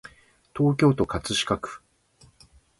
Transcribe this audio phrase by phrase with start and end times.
[0.57, 1.79] 東京都葛飾区